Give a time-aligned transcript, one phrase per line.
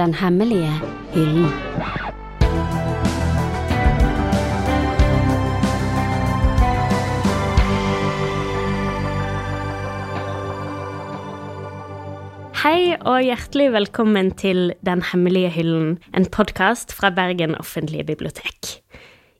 [0.00, 0.70] Den hemmelige
[1.12, 1.50] hyllen.
[12.62, 18.70] Hei og hjertelig velkommen til Den hemmelige hyllen, en podkast fra Bergen offentlige bibliotek.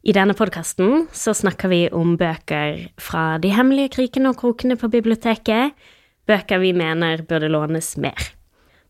[0.04, 4.92] I denne podkasten så snakker vi om bøker fra de hemmelige krikene og krokene på
[4.92, 5.72] biblioteket,
[6.28, 8.39] bøker vi mener burde lånes mer.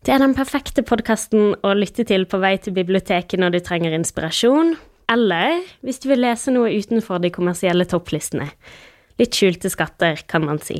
[0.00, 3.92] Det er den perfekte podkasten å lytte til på vei til biblioteket når du trenger
[3.92, 4.72] inspirasjon,
[5.12, 8.46] eller hvis du vil lese noe utenfor de kommersielle topplistene.
[9.20, 10.78] Litt skjulte skatter, kan man si.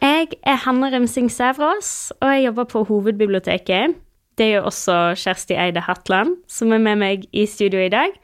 [0.00, 4.00] Jeg er Hanne Rømsing Sævrås, og jeg jobber på Hovedbiblioteket.
[4.40, 8.16] Det gjør også Kjersti Eide Hatland, som er med meg i studio i dag.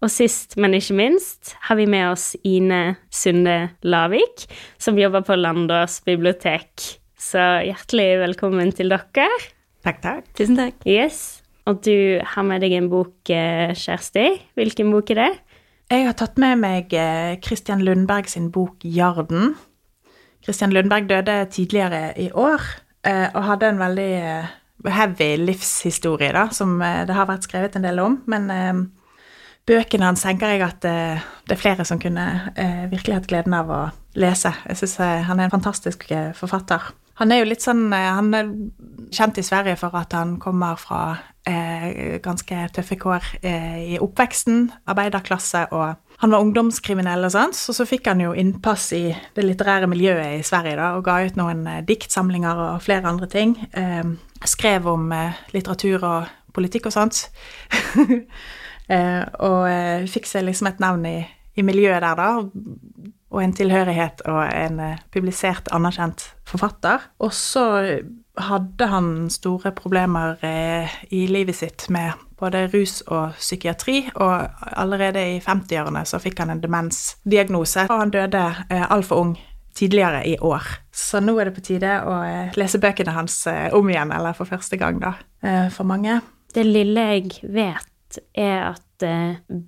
[0.00, 4.46] Og sist, men ikke minst, har vi med oss Ine Sunde Lavik,
[4.78, 6.92] som jobber på Landås bibliotek.
[7.18, 9.32] Så hjertelig velkommen til dere.
[9.80, 10.26] Takk, takk.
[10.36, 10.82] Tusen takk.
[10.84, 11.40] Yes.
[11.68, 14.26] Og du har med deg en bok, eh, Kjersti.
[14.58, 15.30] Hvilken bok er det?
[15.90, 17.36] Jeg har tatt med meg eh,
[17.80, 19.56] Lundberg sin bok 'Jarden'.
[20.44, 22.60] Kristian Lundberg døde tidligere i år
[23.04, 24.46] eh, og hadde en veldig
[24.88, 28.22] heavy livshistorie, da, som det har vært skrevet en del om.
[28.26, 28.92] Men
[29.66, 32.24] bøkene hans tenker jeg at det er flere som kunne
[32.88, 34.54] virkelig hatt gleden av å lese.
[34.66, 36.80] Jeg syns han er en fantastisk forfatter.
[37.20, 38.48] Han er jo litt sånn Han er
[39.12, 41.02] kjent i Sverige for at han kommer fra
[41.48, 47.72] eh, ganske tøffe kår eh, i oppveksten, arbeiderklasse, og han var ungdomskriminell og sånt, så
[47.72, 51.38] så fikk han jo innpass i det litterære miljøet i Sverige da, og ga ut
[51.40, 53.56] noen eh, diktsamlinger og flere andre ting.
[53.72, 54.04] Eh,
[54.44, 57.22] skrev om eh, litteratur og politikk og sånt.
[58.90, 61.18] og fikk seg liksom et navn i,
[61.54, 67.04] i miljøet der, da og en tilhørighet og en eh, publisert, anerkjent forfatter.
[67.22, 67.64] Og så
[68.40, 75.22] hadde han store problemer eh, i livet sitt med både rus og psykiatri, og allerede
[75.36, 79.34] i 50-årene så fikk han en demensdiagnose, og han døde eh, altfor ung
[79.76, 80.66] tidligere i år.
[80.90, 82.16] Så nå er det på tide å
[82.58, 83.44] lese bøkene hans
[83.76, 85.12] om igjen, eller for første gang, da,
[85.70, 86.18] for mange.
[86.50, 89.06] Det lille jeg vet, er at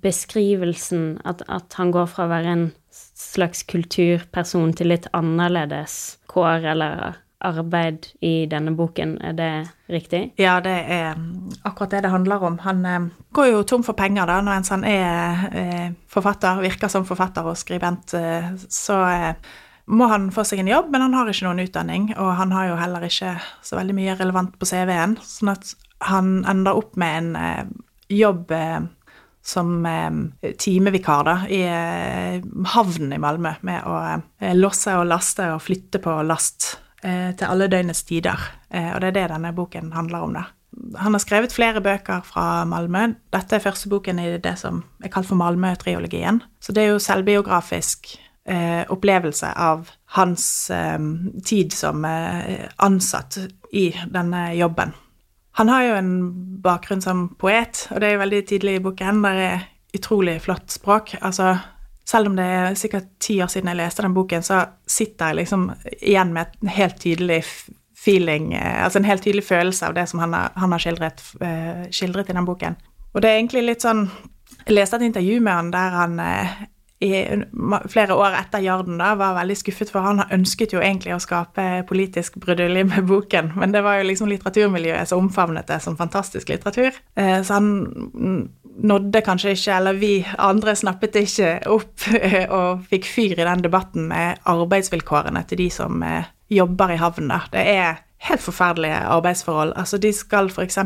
[0.03, 6.71] beskrivelsen at, at han går fra å være en slags kulturperson til litt annerledes kår
[6.73, 9.49] eller arbeid i denne boken, er det
[9.91, 10.21] riktig?
[10.39, 11.17] Ja, det er
[11.67, 12.55] akkurat det det handler om.
[12.63, 17.05] Han eh, går jo tom for penger da, når han er eh, forfatter, virker som
[17.05, 18.15] forfatter og skribent.
[18.15, 19.51] Eh, så eh,
[19.91, 22.71] må han få seg en jobb, men han har ikke noen utdanning, og han har
[22.71, 25.73] jo heller ikke så veldig mye relevant på CV-en, sånn at
[26.07, 27.63] han ender opp med en eh,
[28.13, 28.79] jobb eh,
[29.45, 32.41] som eh, timevikar da, i eh,
[32.73, 33.97] havnen i Malmö med å
[34.39, 38.39] eh, losse og laste og flytte på last eh, til alle døgnets tider.
[38.71, 40.45] Eh, og det er det denne boken handler om, da.
[41.03, 43.11] Han har skrevet flere bøker fra Malmö.
[43.35, 46.39] Dette er første boken i det som er kalt for Malmö-triologien.
[46.63, 48.15] Så det er jo selvbiografisk
[48.49, 50.47] eh, opplevelse av hans
[51.45, 53.37] tid som ansatt
[53.73, 54.93] i denne jobben.
[55.59, 56.13] Han har jo en
[56.63, 59.21] bakgrunn som poet, og det er jo veldig tidlig i boken.
[59.21, 61.13] Der er utrolig flott språk.
[61.21, 61.51] Altså,
[62.09, 65.43] selv om det er sikkert ti år siden jeg leste den boken, så sitter jeg
[65.43, 65.69] liksom
[65.99, 67.43] igjen med en helt tydelig
[68.03, 71.21] feeling, eh, altså en helt tydelig følelse av det som han har, han har skildret,
[71.39, 72.75] uh, skildret, i den boken.
[73.13, 74.07] Og det er egentlig litt sånn
[74.63, 76.51] Jeg leste et intervju med han der han uh,
[77.03, 77.43] i
[77.91, 81.83] flere år etter Jarden da, var veldig skuffet, for han ønsket jo egentlig å skape
[81.89, 86.53] politisk brudulje med boken, men det var jo liksom litteraturmiljøet som omfavnet det som fantastisk
[86.53, 86.95] litteratur.
[87.19, 87.71] Eh, så han
[88.83, 92.07] nådde kanskje ikke, eller vi andre snappet ikke opp
[92.57, 97.43] og fikk fyr i den debatten med arbeidsvilkårene til de som eh, jobber i havna.
[97.53, 99.73] Det er helt forferdelige arbeidsforhold.
[99.75, 100.77] Altså, de skal f.eks.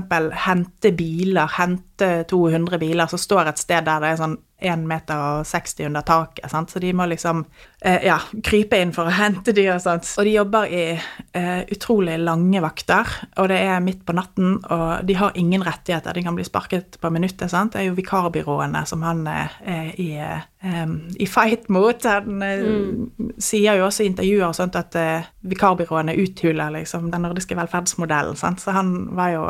[0.45, 5.85] hente biler, hente 200 biler, som står et sted der det er sånn 1,60 meter
[5.85, 6.71] under taket, sant?
[6.71, 7.43] så de må liksom
[7.81, 10.09] eh, ja, krype inn for å hente de og sånt.
[10.17, 15.05] Og de jobber i eh, utrolig lange vakter, og det er midt på natten, og
[15.05, 16.17] de har ingen rettigheter.
[16.17, 17.75] De kan bli sparket på minuttet, sant.
[17.75, 20.83] Det er jo vikarbyråene som han eh, er i, eh,
[21.21, 22.09] i fight mot.
[22.09, 23.31] Han eh, mm.
[23.37, 28.39] sier jo også i intervjuer og sånt at eh, vikarbyråene uthuler liksom den nordiske velferdsmodellen,
[28.39, 28.65] sant.
[28.65, 29.47] Så han var jo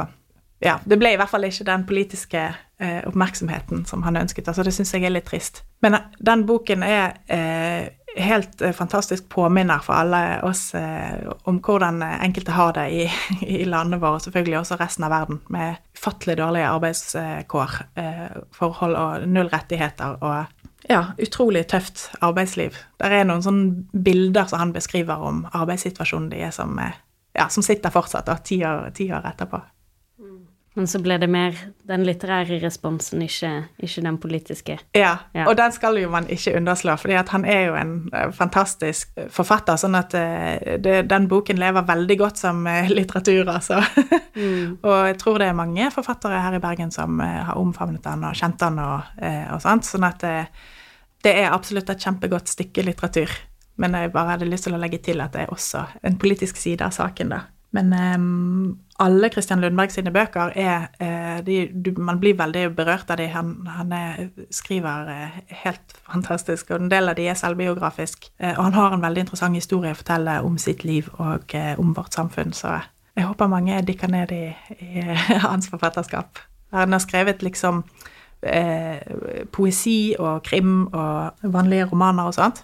[0.60, 2.42] ja, det ble i hvert fall ikke den politiske
[2.82, 4.48] eh, oppmerksomheten som han ønsket.
[4.48, 5.64] altså Det syns jeg er litt trist.
[5.86, 11.60] Men eh, den boken er eh, helt eh, fantastisk påminner for alle oss eh, om
[11.62, 13.06] hvordan enkelte har det i,
[13.60, 17.78] i, landet vårt, og selvfølgelig også resten av verden, med ufattelig dårlige arbeidskår,
[18.54, 22.78] forhold og null rettigheter og ja, utrolig tøft arbeidsliv.
[22.98, 27.66] Det er noen sånne bilder som han beskriver om arbeidssituasjonen de er som, ja, som
[27.66, 29.60] sitter fortsatt, da, ti år, ti år etterpå.
[30.78, 31.56] Men så ble det mer
[31.90, 33.50] den litterære responsen, ikke,
[33.82, 34.76] ikke den politiske.
[34.94, 35.48] Ja, Ja.
[35.50, 39.80] og den skal jo man ikke underslå, fordi han er jo en eh, fantastisk forfatter,
[39.82, 43.82] sånn at eh, det, den boken lever veldig godt som eh, litteratur, altså.
[44.88, 48.24] og jeg tror det er mange forfattere her i Bergen som eh, har omfavnet den
[48.30, 50.38] og kjent den og, eh, og sånt, sånn at det,
[51.26, 53.34] det er absolutt et kjempegodt stykke litteratur.
[53.82, 56.58] Men jeg bare hadde lyst til å legge til at det er også en politisk
[56.62, 57.44] side av saken, da.
[57.76, 63.12] Men um, alle Christian Lundberg sine bøker er uh, de, du, Man blir veldig berørt
[63.12, 63.30] av dem.
[63.34, 68.30] Han, han er, skriver uh, helt fantastisk, og en del av de er selvbiografisk.
[68.42, 71.96] Uh, og han har en veldig interessant historie å fortelle om sitt liv og om
[71.98, 72.80] vårt samfunn, så
[73.18, 74.44] jeg håper mange dykker ned i,
[74.78, 75.02] i
[75.48, 76.40] hans forfatterskap.
[76.76, 77.84] Han har skrevet liksom
[79.52, 82.60] poesi og krim og vanlige romaner og sånt.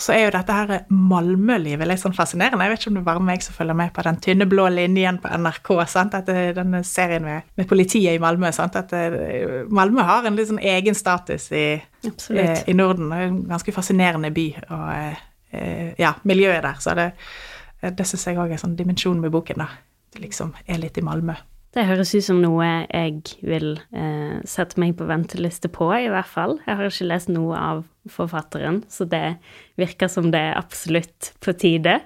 [0.00, 2.64] Så er jo dette her Malmö-livet litt sånn fascinerende.
[2.64, 4.64] Jeg vet ikke om det er bare meg som følger med på den tynne blå
[4.72, 5.70] linjen på NRK.
[5.92, 6.14] sant?
[6.16, 8.50] At det- denne serien med, med politiet i Malmö.
[8.52, 8.76] sant?
[8.76, 11.82] At det, Malmö har en litt sånn egen status i,
[12.30, 13.10] eh, i Norden.
[13.10, 14.46] Det en ganske fascinerende by.
[14.70, 15.16] Og eh,
[15.52, 16.74] eh, ja, miljøet der.
[16.80, 17.12] Så det,
[17.82, 19.58] det syns jeg òg er en sånn dimensjon med boken.
[19.58, 19.68] da.
[20.12, 21.36] Det liksom er litt i Malmö.
[21.70, 26.26] Det høres ut som noe jeg vil eh, sette meg på venteliste på, i hvert
[26.26, 26.56] fall.
[26.66, 29.38] Jeg har ikke lest noe av forfatteren, så det
[29.78, 32.00] virker som det er absolutt på tide.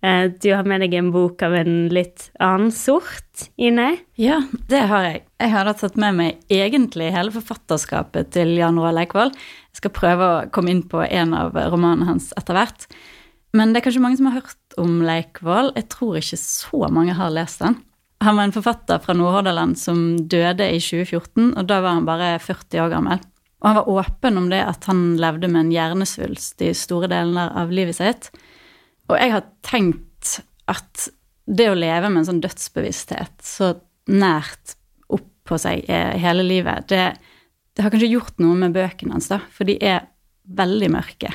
[0.00, 3.98] Eh, du har med deg en bok av en litt annen sort, Ine.
[4.20, 4.40] Ja,
[4.72, 5.20] det har jeg.
[5.40, 9.34] Jeg har da tatt med meg egentlig hele forfatterskapet til Jan Roald Eikvoll.
[9.34, 12.88] Jeg skal prøve å komme inn på en av romanene hans etter hvert.
[13.56, 15.72] Men det er kanskje mange som har hørt om Leikvoll.
[15.76, 17.76] Jeg tror ikke så mange har lest den.
[18.20, 22.34] Han var en forfatter fra Nordhordland som døde i 2014, og da var han bare
[22.42, 23.22] 40 år gammel.
[23.60, 27.52] Og han var åpen om det at han levde med en hjernesvulst i store deler
[27.56, 28.28] av livet sitt.
[29.08, 30.38] Og jeg har tenkt
[30.70, 31.08] at
[31.50, 33.74] det å leve med en sånn dødsbevissthet så
[34.10, 34.76] nært
[35.10, 37.16] oppå seg eh, hele livet, det,
[37.74, 40.04] det har kanskje gjort noe med bøkene hans, da, for de er
[40.50, 41.32] veldig mørke.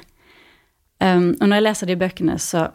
[1.03, 2.69] Um, og når jeg leser de bøkene, så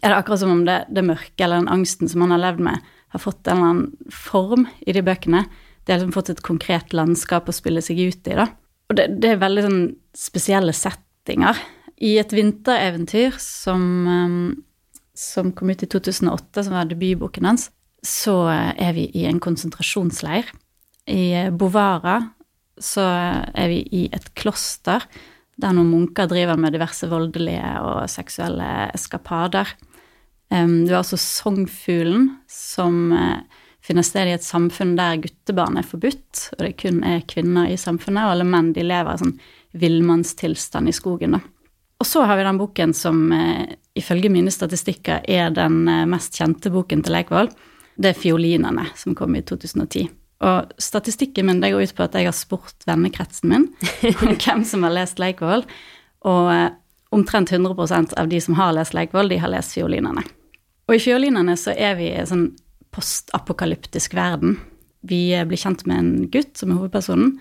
[0.00, 2.64] er det akkurat som om det, det mørke eller den angsten som han har levd
[2.66, 5.44] med, har fått en eller annen form i de bøkene.
[5.84, 8.46] Det har liksom fått et konkret landskap å spille seg ut i, da.
[8.90, 9.82] Og det, det er veldig sånn
[10.16, 11.58] spesielle settinger.
[12.00, 14.40] I et vintereventyr som, um,
[15.14, 17.68] som kom ut i 2008, som var debutboken hans,
[18.06, 20.48] så er vi i en konsentrasjonsleir.
[21.10, 22.20] I Bovara
[22.80, 25.04] så er vi i et kloster
[25.60, 29.68] der noen munker driver med diverse voldelige og seksuelle eskapader.
[30.50, 33.38] Du har også Songfuglen, som eh,
[33.86, 37.78] finner sted i et samfunn der guttebarn er forbudt, og det kun er kvinner i
[37.78, 39.36] samfunnet, og alle menn de lever i sånn
[39.78, 41.38] villmannstilstand i skogen.
[41.38, 41.40] da.
[42.00, 46.34] Og så har vi den boken som eh, ifølge mine statistikker er den eh, mest
[46.34, 47.52] kjente boken til Leikvoll.
[48.00, 50.08] Det er 'Fiolinene', som kom i 2010.
[50.40, 53.68] Og statistikken min det går ut på at jeg har spurt vennekretsen min
[54.16, 55.66] om hvem som har lest Leikvoll,
[56.24, 56.50] og
[57.12, 60.39] omtrent 100% av de som har lest Leikvoll, de har lest 'Fiolinene'.
[60.90, 62.46] Og i 'Fiolinene' så er vi i en sånn
[62.90, 64.56] postapokalyptisk verden.
[65.06, 67.36] Vi eh, blir kjent med en gutt som er hovedpersonen,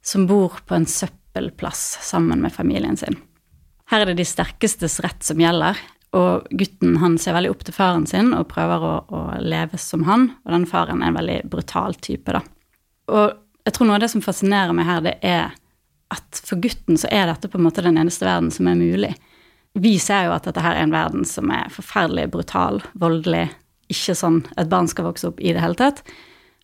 [0.00, 3.18] som bor på en søppelplass sammen med familien sin.
[3.92, 5.76] Her er det de sterkestes rett som gjelder,
[6.16, 10.06] og gutten han ser veldig opp til faren sin og prøver å, å leve som
[10.08, 12.40] han, og den faren er en veldig brutal type, da.
[13.12, 13.36] Og
[13.68, 15.52] jeg tror noe av det som fascinerer meg her, det er
[16.08, 19.12] at for gutten så er dette på en måte den eneste verden som er mulig.
[19.78, 23.48] Vi ser jo at dette her er en verden som er forferdelig brutal, voldelig,
[23.92, 26.02] ikke sånn et barn skal vokse opp i det hele tatt.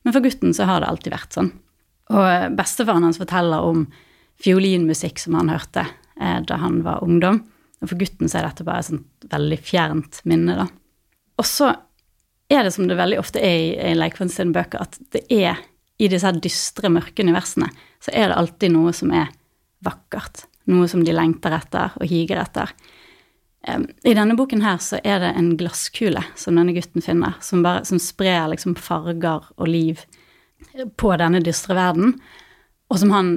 [0.05, 1.51] Men for gutten så har det alltid vært sånn.
[2.13, 3.87] Og bestefaren hans forteller om
[4.43, 5.87] fiolinmusikk som han hørte
[6.21, 7.41] eh, da han var ungdom.
[7.81, 10.67] Og for gutten så er dette bare et veldig fjernt minne, da.
[11.41, 11.71] Og så
[12.53, 15.63] er det som det veldig ofte er i, i Leikvann bøker, at det er
[15.99, 17.71] i disse her dystre, mørke universene,
[18.03, 19.31] så er det alltid noe som er
[19.85, 20.47] vakkert.
[20.71, 22.73] Noe som de lengter etter og higer etter.
[23.65, 27.85] I denne boken her så er det en glasskule som denne gutten finner, som, bare,
[27.89, 30.03] som sprer liksom farger og liv
[31.01, 32.17] på denne dystre verden,
[32.93, 33.31] og som han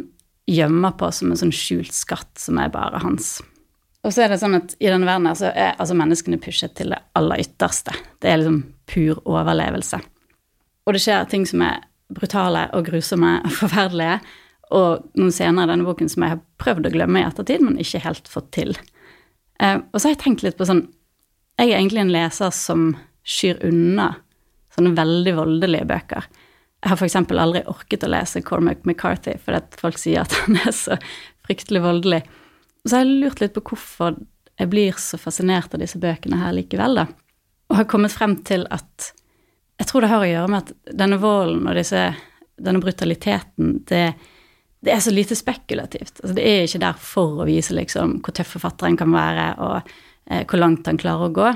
[0.47, 3.37] gjemmer på som en sånn skjult skatt som er bare hans.
[4.07, 6.75] Og så er det sånn at i denne verden her så er altså menneskene pushet
[6.77, 7.95] til det aller ytterste.
[8.23, 9.99] Det er liksom pur overlevelse.
[10.87, 11.81] Og det skjer ting som er
[12.15, 14.19] brutale og grusomme og forferdelige,
[14.75, 17.79] og noen scener i denne boken som jeg har prøvd å glemme i ettertid, men
[17.79, 18.73] ikke helt fått til.
[19.59, 20.85] Eh, og så har jeg tenkt litt på sånn
[21.57, 22.91] Jeg er egentlig en leser som
[23.27, 24.11] skyr unna
[24.77, 26.27] sånne veldig voldelige bøker.
[26.83, 27.15] Jeg har f.eks.
[27.17, 30.99] aldri orket å lese Cormac McCarthy fordi folk sier at han er så
[31.47, 32.21] fryktelig voldelig.
[32.83, 34.19] Og så har jeg lurt litt på hvorfor
[34.57, 37.07] jeg blir så fascinert av disse bøkene her likevel, da.
[37.69, 39.13] Og har kommet frem til at
[39.77, 41.99] Jeg tror det har å gjøre med at denne volden og disse,
[42.57, 44.15] denne brutaliteten, det,
[44.83, 46.19] det, er så lite spekulativt.
[46.21, 49.89] Altså, det er ikke der for å vise liksom, hvor tøff forfatteren kan være, og
[50.29, 51.49] eh, hvor langt han klarer å gå.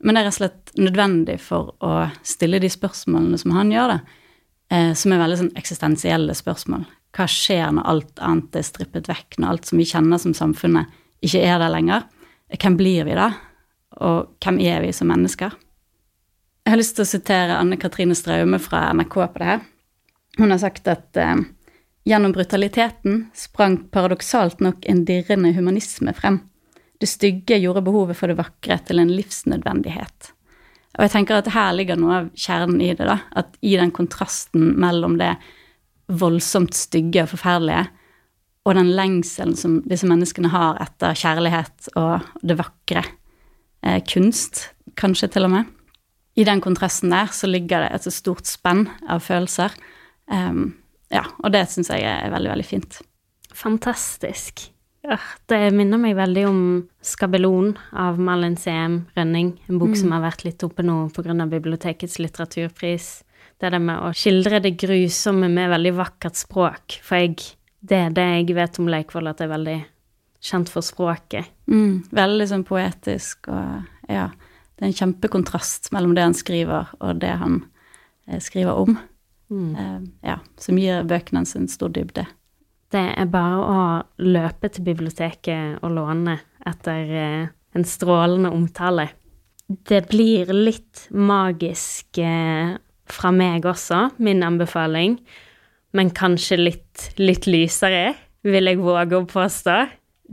[0.00, 3.94] Men det er rett og slett nødvendig for å stille de spørsmålene som han gjør
[3.94, 3.98] det,
[4.72, 6.86] eh, som er veldig sånn eksistensielle spørsmål.
[7.16, 10.98] Hva skjer når alt annet er strippet vekk, når alt som vi kjenner som samfunnet,
[11.26, 12.06] ikke er der lenger?
[12.54, 13.32] Hvem blir vi da?
[14.00, 15.52] Og hvem er vi som mennesker?
[16.64, 19.62] Jeg har lyst til å sitere Anne Katrine Straume fra NRK på det her.
[20.38, 21.42] Hun har sagt at eh,
[22.08, 26.40] gjennom brutaliteten sprang paradoksalt nok en dirrende humanisme frem.
[27.00, 30.32] Det stygge gjorde behovet for det vakre til en livsnødvendighet.
[30.98, 33.20] Og jeg tenker at her ligger noe av kjernen i det, da.
[33.30, 35.36] At i den kontrasten mellom det
[36.10, 37.86] voldsomt stygge og forferdelige
[38.68, 43.04] og den lengselen som disse menneskene har etter kjærlighet og det vakre.
[43.86, 44.66] Eh, kunst,
[45.00, 45.70] kanskje til og med.
[46.36, 49.72] I den kontrasten der så ligger det et så stort spenn av følelser.
[50.30, 50.79] Um,
[51.10, 53.00] ja, og det syns jeg er veldig, veldig fint.
[53.56, 54.68] Fantastisk.
[55.48, 56.60] Det minner meg veldig om
[57.02, 59.54] 'Skabelon' av Malin CM Rønning.
[59.68, 60.00] En bok mm.
[60.02, 61.46] som har vært litt oppe nå pga.
[61.48, 63.24] bibliotekets litteraturpris.
[63.58, 67.00] Det er det med å skildre det grusomme med veldig vakkert språk.
[67.02, 69.78] For jeg det er det jeg vet om Leikvoll, at det er veldig
[70.44, 71.48] kjent for språket.
[71.70, 74.28] Mm, veldig sånn poetisk og ja.
[74.76, 77.58] Det er en kjempekontrast mellom det han skriver, og det han
[78.26, 78.94] eh, skriver om.
[79.50, 79.70] Mm.
[79.74, 79.96] Eh,
[80.30, 82.26] ja, som gir bøkene hans en stor dybde.
[82.90, 83.80] Det er bare å
[84.22, 89.10] løpe til biblioteket og låne etter eh, en strålende omtale.
[89.66, 92.74] Det blir litt magisk eh,
[93.10, 95.20] fra meg også, min anbefaling
[95.96, 98.14] men kanskje litt, litt lysere,
[98.46, 99.76] vil jeg våge å påstå.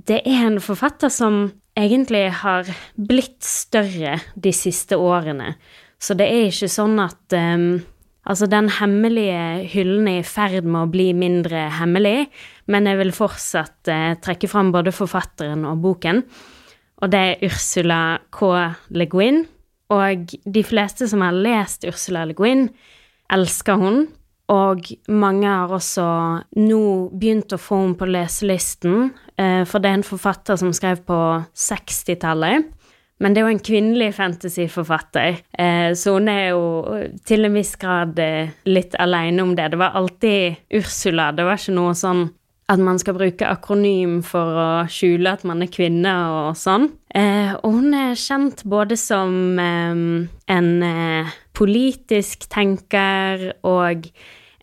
[0.08, 1.48] Det er en forfatter som
[1.78, 5.56] egentlig har blitt større de siste årene,
[5.98, 7.80] så det er ikke sånn at um,
[8.28, 12.28] Altså, den hemmelige hyllen er i ferd med å bli mindre hemmelig,
[12.68, 16.24] men jeg vil fortsatt eh, trekke fram både forfatteren og boken.
[16.98, 18.02] Og det er Ursula
[18.34, 18.52] K.
[18.92, 19.46] Le Guin.
[19.94, 22.68] Og de fleste som har lest Ursula Le Guin,
[23.32, 24.08] elsker hun
[24.48, 26.06] og mange har også
[26.56, 31.02] nå begynt å få henne på leselisten, eh, for det er en forfatter som skrev
[31.08, 31.20] på
[31.52, 32.70] 60-tallet.
[33.18, 37.74] Men det er jo en kvinnelig fantasyforfatter, eh, så hun er jo til en viss
[37.82, 39.72] grad eh, litt aleine om det.
[39.74, 42.28] Det var alltid Ursula, det var ikke noe sånn
[42.68, 46.90] at man skal bruke akronym for å skjule at man er kvinne og sånn.
[47.64, 50.68] og hun er kjent både som en
[51.56, 54.10] politisk tenker og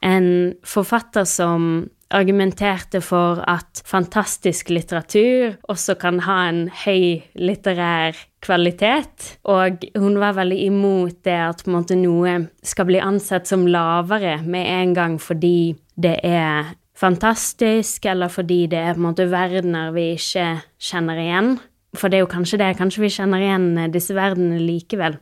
[0.04, 0.28] en
[0.68, 9.84] forfatter som argumenterte for at fantastisk litteratur også kan ha en høy litterær kvalitet, og
[9.96, 14.96] hun var veldig imot det at måte, noe skal bli ansett som lavere med en
[14.96, 20.50] gang fordi det er fantastisk, eller fordi det er på en måte verdener vi ikke
[20.78, 21.56] kjenner igjen.
[21.94, 25.18] For det er jo kanskje det, kanskje vi kjenner igjen disse verdenene likevel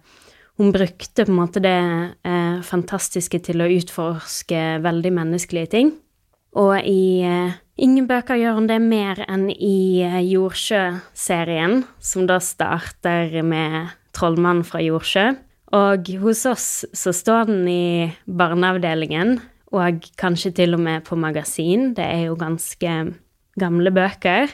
[0.61, 1.79] hun brukte på en måte det
[2.29, 5.93] eh, fantastiske til å utforske veldig menneskelige ting.
[6.59, 12.39] Og i eh, ingen bøker gjør hun det mer enn i eh, Jordsjø-serien, som da
[12.45, 15.31] starter med Trollmannen fra Jordsjø.
[15.73, 19.39] Og hos oss så står den i barneavdelingen,
[19.73, 21.95] og kanskje til og med på magasin.
[21.97, 22.97] Det er jo ganske
[23.57, 24.53] gamle bøker.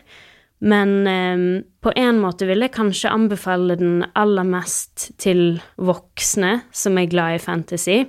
[0.58, 6.98] Men eh, på en måte vil jeg kanskje anbefale den aller mest til voksne som
[6.98, 8.04] er glad i fantasy.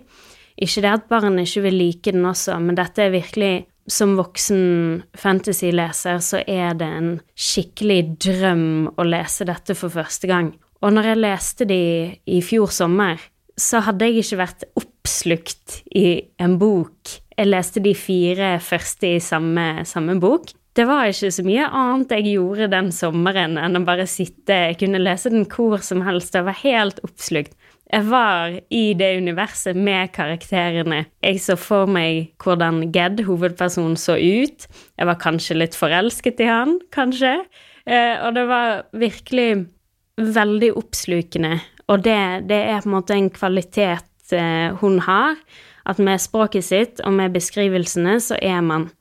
[0.60, 5.02] Ikke det at barn ikke vil like den også, men dette er virkelig Som voksen
[5.18, 10.54] fantasyleser så er det en skikkelig drøm å lese dette for første gang.
[10.86, 11.82] Og når jeg leste de
[12.30, 13.18] i fjor sommer,
[13.60, 17.18] så hadde jeg ikke vært oppslukt i en bok.
[17.36, 22.14] Jeg leste de fire første i samme, samme bok, det var ikke så mye annet
[22.14, 26.38] jeg gjorde den sommeren enn å bare sitte Jeg kunne lese den hvor som helst,
[26.38, 27.56] jeg var helt oppslukt.
[27.90, 31.08] Jeg var i det universet med karakterene.
[31.26, 34.68] Jeg så for meg hvordan Ged, hovedpersonen, så ut.
[34.94, 37.34] Jeg var kanskje litt forelsket i han, kanskje.
[37.90, 39.66] Eh, og det var virkelig
[40.22, 41.58] veldig oppslukende.
[41.90, 42.20] Og det,
[42.52, 45.42] det er på en måte en kvalitet eh, hun har.
[45.90, 48.92] At med språket sitt og med beskrivelsene så er man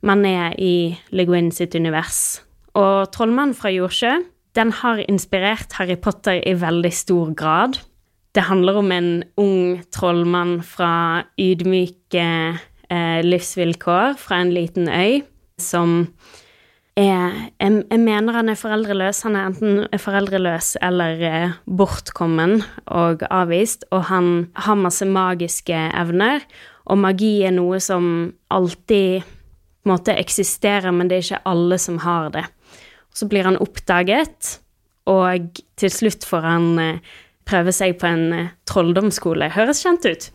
[0.00, 2.40] man er i Le Guin sitt univers.
[2.78, 4.22] Og 'Trollmannen fra Jordsjø'
[4.54, 7.78] den har inspirert Harry Potter i veldig stor grad.
[8.38, 12.26] Det handler om en ung trollmann fra ydmyke
[12.86, 15.24] eh, livsvilkår fra en liten øy
[15.58, 16.04] som
[16.94, 19.24] er jeg, jeg, mener han er foreldreløs.
[19.26, 26.46] Han er enten foreldreløs eller eh, bortkommen og avvist, og han har masse magiske evner.
[26.86, 31.82] Og magi er noe som alltid på en måte eksisterer, men det er ikke alle
[31.82, 32.46] som har det.
[33.10, 34.60] Så blir han oppdaget,
[35.10, 37.16] og til slutt får han eh,
[37.48, 39.50] prøve seg på en eh, trolldomsskole.
[39.54, 40.28] Høres kjent ut.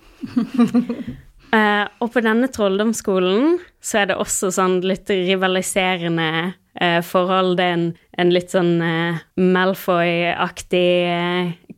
[1.54, 6.30] Uh, og på denne trolldomsskolen så er det også sånn litt rivaliserende
[6.82, 7.58] uh, forhold.
[7.60, 7.90] Det er en,
[8.22, 10.88] en litt sånn uh, Malfoy-aktig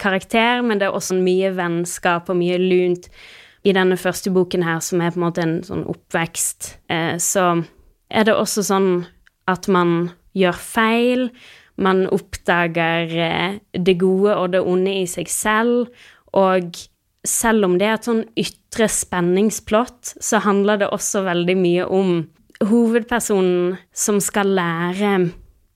[0.01, 3.09] karakter, men det er også mye vennskap og mye lunt
[3.65, 6.67] i denne første boken her, som er på en måte en sånn oppvekst.
[7.17, 7.45] så
[8.13, 8.89] er det også sånn
[9.49, 11.23] at man gjør feil,
[11.77, 15.89] man oppdager det gode og det onde i seg selv,
[16.35, 16.77] og
[17.25, 22.13] selv om det er et sånn ytre spenningsplott, så handler det også veldig mye om
[22.65, 25.15] hovedpersonen som skal lære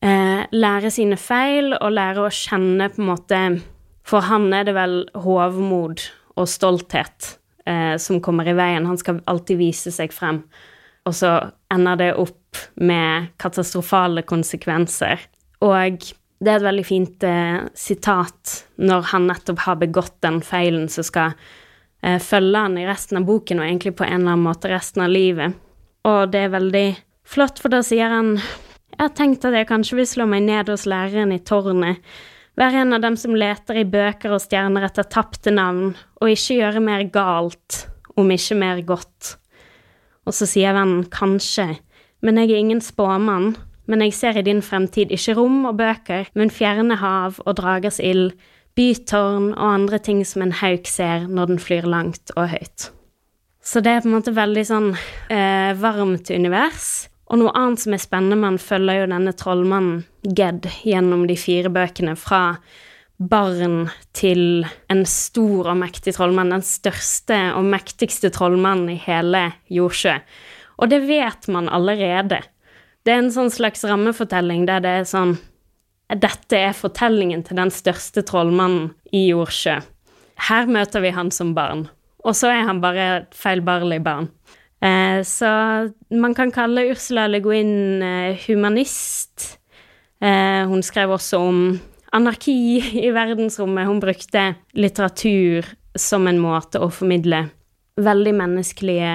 [0.05, 3.41] eh, Lære sine feil og lære å kjenne på en måte
[4.07, 6.05] For han er det vel hovmod
[6.39, 7.33] og stolthet
[7.67, 8.87] eh, som kommer i veien.
[8.87, 10.45] Han skal alltid vise seg frem.
[11.05, 11.33] Og så
[11.73, 15.19] ender det opp med katastrofale konsekvenser.
[15.65, 16.05] Og
[16.39, 21.03] det er et veldig fint eh, sitat når han nettopp har begått den feilen som
[21.03, 21.33] skal
[22.01, 25.03] eh, følge han i resten av boken, og egentlig på en eller annen måte resten
[25.03, 25.57] av livet.
[26.07, 26.87] Og det er veldig
[27.27, 30.71] flott, for da sier han Jeg har tenkt at jeg kanskje vil slå meg ned
[30.71, 31.99] hos læreren i tårnet,
[32.59, 36.57] være en av dem som leter i bøker og stjerner etter tapte navn, og ikke
[36.57, 37.85] gjøre mer galt,
[38.19, 39.37] om ikke mer godt.
[40.27, 41.77] Og så sier vennen kanskje,
[42.19, 43.53] men jeg er ingen spåmann,
[43.89, 47.99] men jeg ser i din fremtid ikke rom og bøker, men fjerne hav og dragers
[47.99, 48.31] ild,
[48.77, 52.91] bytårn og andre ting som en hauk ser når den flyr langt og høyt.
[53.59, 57.09] Så det er på en måte veldig sånn eh, varmt univers.
[57.29, 60.05] Og noe annet som er spennende, man følger jo denne trollmannen
[60.35, 62.59] Ged gjennom de fire bøkene, fra
[63.19, 70.15] barn til en stor og mektig trollmann, den største og mektigste trollmannen i hele jordsjø.
[70.79, 72.39] Og det vet man allerede.
[73.05, 75.37] Det er en sånn slags rammefortelling der det er sånn
[76.09, 79.75] Dette er fortellingen til den største trollmannen i Jordsjø.
[80.49, 81.83] Her møter vi han som barn.
[82.25, 84.31] Og så er han bare et feilbarlig barn.
[84.81, 85.49] Eh, så
[86.09, 89.59] man kan kalle Ursula Le Guin eh, humanist.
[90.17, 91.61] Eh, hun skrev også om
[92.15, 92.57] anarki
[93.05, 93.87] i verdensrommet.
[93.87, 95.67] Hun brukte litteratur
[95.99, 97.45] som en måte å formidle
[97.99, 99.13] veldig menneskelige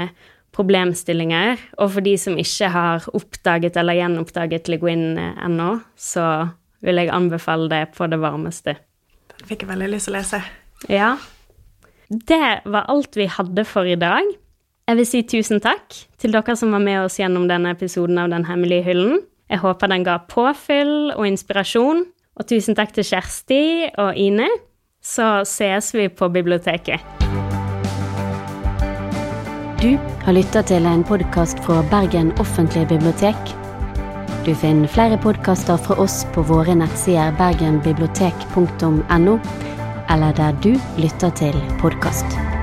[0.54, 1.60] problemstillinger.
[1.78, 6.48] Og for de som ikke har oppdaget eller gjenoppdaget Le Guin eh, ennå, så
[6.84, 8.76] vil jeg anbefale det på det varmeste.
[9.34, 10.42] Den fikk jeg veldig lyst til å lese.
[10.92, 11.12] Ja.
[12.08, 14.26] Det var alt vi hadde for i dag.
[14.84, 18.28] Jeg vil si tusen takk til dere som var med oss gjennom denne episoden av
[18.32, 19.22] Den hemmelige hyllen.
[19.48, 22.04] Jeg håper den ga påfyll og inspirasjon.
[22.34, 23.62] Og tusen takk til Kjersti
[24.02, 24.48] og Ine.
[25.04, 27.33] Så ses vi på biblioteket.
[29.84, 33.50] Du har lytta til en podkast fra Bergen offentlige bibliotek.
[34.46, 39.36] Du finner flere podkaster fra oss på våre nettsider bergenbibliotek.no,
[40.08, 42.53] eller der du lytter til podkast.